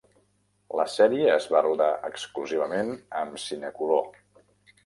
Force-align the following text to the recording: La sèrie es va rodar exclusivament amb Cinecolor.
La 0.79 0.85
sèrie 0.93 1.27
es 1.33 1.45
va 1.55 1.61
rodar 1.67 1.91
exclusivament 2.09 2.91
amb 3.21 3.41
Cinecolor. 3.47 4.09